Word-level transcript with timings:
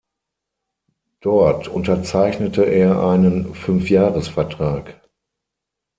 Dort 1.19 1.67
unterzeichnete 1.67 2.63
er 2.63 3.03
einen 3.03 3.53
Fünfjahresvertrag. 3.53 4.99